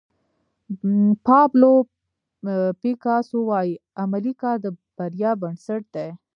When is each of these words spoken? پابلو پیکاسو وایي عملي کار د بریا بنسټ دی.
پابلو 1.27 1.71
پیکاسو 2.81 3.37
وایي 3.49 3.73
عملي 4.01 4.33
کار 4.41 4.57
د 4.65 4.67
بریا 4.97 5.31
بنسټ 5.41 5.83
دی. 5.95 6.09